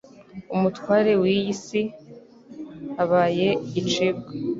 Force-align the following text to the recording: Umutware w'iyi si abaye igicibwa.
Umutware 0.55 1.11
w'iyi 1.21 1.53
si 1.65 1.81
abaye 3.03 3.49
igicibwa. 3.67 4.29